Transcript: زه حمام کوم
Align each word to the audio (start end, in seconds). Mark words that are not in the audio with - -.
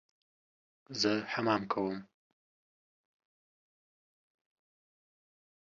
زه 1.01 1.11
حمام 1.33 1.61
کوم 1.71 1.95